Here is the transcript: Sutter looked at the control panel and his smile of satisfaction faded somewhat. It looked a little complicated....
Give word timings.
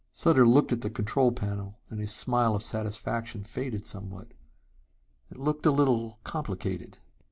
Sutter 0.11 0.47
looked 0.47 0.71
at 0.71 0.81
the 0.81 0.89
control 0.89 1.31
panel 1.31 1.77
and 1.91 1.99
his 1.99 2.11
smile 2.11 2.55
of 2.55 2.63
satisfaction 2.63 3.43
faded 3.43 3.85
somewhat. 3.85 4.29
It 5.29 5.37
looked 5.37 5.67
a 5.67 5.71
little 5.71 6.17
complicated.... 6.23 6.97